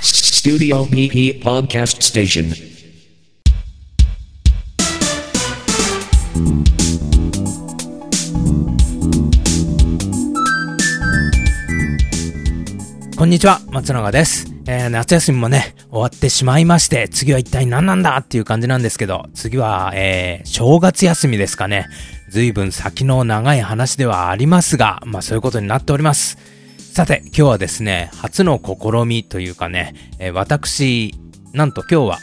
[0.00, 2.54] Studio PP Podcast Station.
[13.16, 14.46] こんにちは、松永です。
[14.68, 21.88] えー、夏休みもね、終わってしまいまして、次は一体何なんだっていう感じなんですけど、次は、えー、正月休みですかね。
[22.28, 26.38] 随分先の長い話ではありますが、まあそういうことになっております。
[26.94, 31.12] さて、今日はですね、初の試みというかね、えー私、
[31.52, 32.18] なんと今日は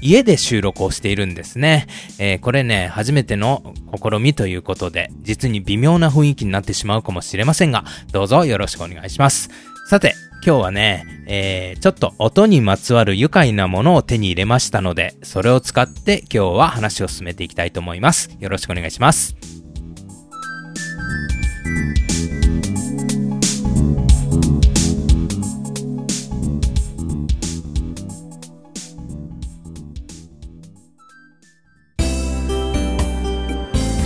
[0.00, 1.86] 家で収録をしているんですね。
[2.18, 9.50] えーこれね、初めての試みということで、実に微妙な雰囲気になってしまうかもしれませんが、どうぞよろしくお願いします。
[9.90, 18.34] さて、今日はね、えー、ちょっと音にまつわる愉快なものを手に入れましたので、それを使って今日は話を進めていきたいと思います。
[18.40, 19.63] よろしくお願いします。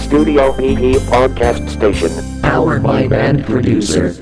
[0.09, 2.09] Studio PP Podcast Station.
[2.41, 4.15] Powered by Band Producer.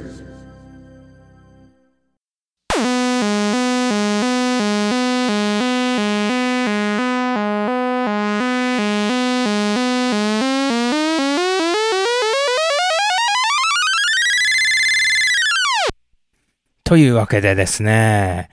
[16.82, 18.50] というわけでですね、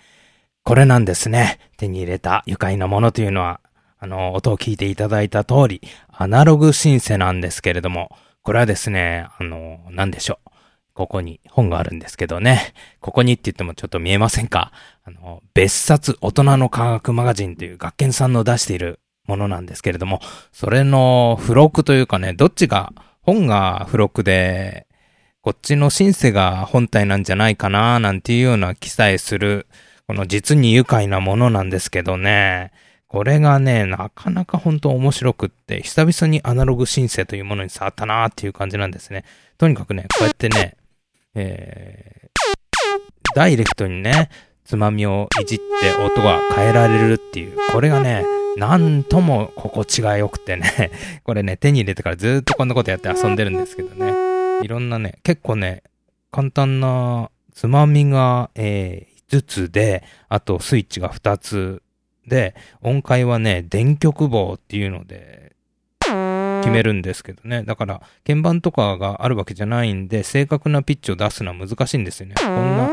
[0.64, 1.58] これなんですね。
[1.78, 3.60] 手に入れた愉快なものというのは、
[4.04, 10.50] あの、音を聞いていただいた通り、アナログシンセなんですけれども、これはですね、あの、なんでしょう。
[10.94, 12.74] ここに本があるんですけどね。
[13.00, 14.74] ここにって言ってもちょっと見えませんか
[15.06, 20.20] あの、別冊大人の科学マガジンという学研さんの出しているものなんですけれども、
[20.52, 24.86] それの付録というかね、どっちが、本が付録で、
[25.40, 29.68] こっちのシンセが本体なんじゃないかななんていうような記載する、
[30.08, 32.74] この実に愉快なものなんですけどね。
[33.14, 39.24] これがね、なかなか本当面白くって、久々にアナログシンセというものに触ったなーっていう感じなんですね。
[39.60, 40.78] とにかくね、こうやってね、
[41.36, 44.32] えー、ダイレクトにね、
[44.66, 48.26] つまみをいじって音が変えられるっていう、これがね、
[48.58, 50.90] なんとも心地が良くてね、
[51.24, 54.12] これね、手に入れてからずーっとこんなことやって遊んでるんですけどね。
[54.64, 55.84] いろんなね、結構ね、
[56.32, 61.84] 簡単なつまみが、えー、5つで、あとスイッチが2つ
[62.28, 65.54] で、音階はね、電極棒っていうので、
[66.62, 67.64] 決めるんですけどね。
[67.64, 72.36] だから、鍵盤とかがあるわけじゃないんで、正確なピッチを出すのは難しいんですよね。
[72.38, 72.90] こんな、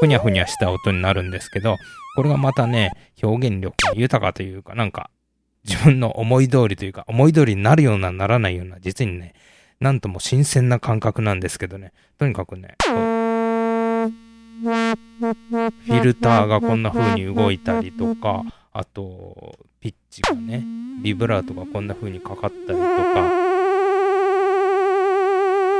[0.00, 1.76] ふにゃふにゃした音になるんですけど、
[2.16, 2.90] これがまたね、
[3.22, 5.10] 表現力が豊かというか、なんか、
[5.64, 9.34] 自分の思い通りというか、思い通りになるような、ならないような、実にね、
[9.80, 11.92] なんとも新鮮な感覚なんですけどね。
[12.18, 18.42] とにかくね、フィルターがこんな風に動いたりとか、
[18.78, 20.64] あと、ピッチがね、
[21.02, 22.78] ビブラートがこんな風にかかったりとか、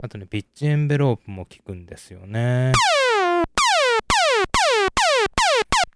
[0.03, 2.73] あとね、ピッチエンベロープも効くんですよね。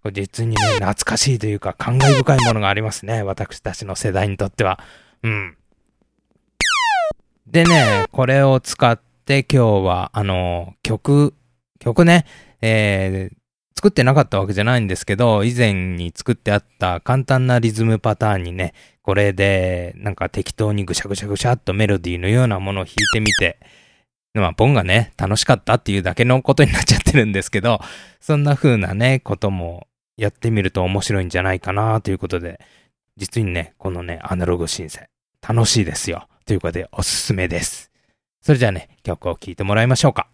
[0.01, 3.25] これ実にね、懐かしいというか、感慨深いものがありますね。
[3.25, 4.79] 私たちの世代にとっては。
[5.25, 5.57] うん。
[7.49, 8.97] でね、これを使っ
[9.27, 11.35] て今日は、あの、曲、
[11.81, 12.27] 曲ね、
[12.61, 13.42] えー、
[13.83, 23.59] 作ってなかったわけじゃないんですけど、以前に作ってあった簡単なリズムパターンにね、これで、なんか適当にぐしゃぐしゃぐしゃっとメロディーのようなものを弾いてみて、
[24.35, 27.81] まあ、ボンがね、楽しかったっていうだけのことになっちゃってるんですけど、
[28.21, 32.61] そんな風なね、こともやってみると面白いんじゃないかなということで、
[33.17, 35.09] 実にね、このね、アナログシンセ、
[35.47, 36.29] 楽しいですよ。
[36.47, 37.91] ということで、おすすめです。
[38.43, 40.29] それじゃあね、曲を聴いてもらいましょうか。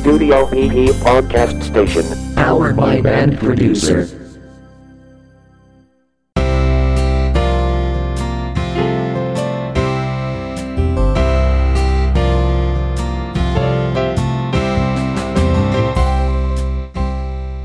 [0.00, 2.02] Studio PP Podcast Station.
[2.34, 4.08] Powered by Band Producer.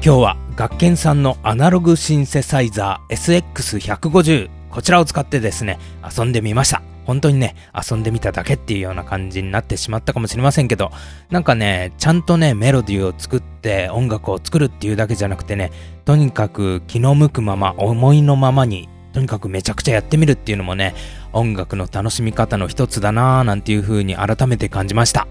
[0.04, 10.92] 今日は学研さんのアナログシンセサイザー SX150 こちらを使ってですね遊んでみました本当にね遊んでみただけっていうような感じになってしまったかもしれませんけど
[11.30, 15.72] なんかねちゃんとねメロディーを作って音楽を作るっていうだけじゃなくてね
[16.04, 20.94] とにかく気の向くまま思いのままにとにかくめちゃくちゃやってみるっていうのもね
[21.32, 25.28] 音楽の楽しみ方の一つだなぁなんていう風に改めて感じました。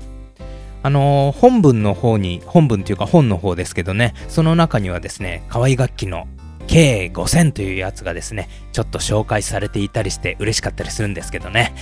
[0.85, 6.29] あのー本文の方に、本文というか本の方ですけどね、その中にはですね、河合楽器の
[6.67, 11.75] K5000 というやつがですね、ちょっと紹介されていたりして嬉しかったりするんですけどね。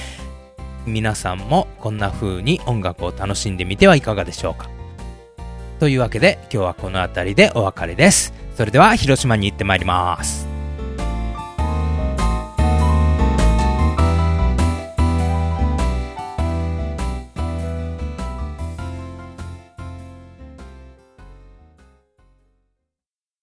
[0.87, 4.69] 皆さんもこんな風に音楽を楽しんでみてはいかがでしょうか。
[5.79, 8.33] というわけで今日はこの辺りでお別れです。
[8.57, 10.42] それでは広島に行ってまいります。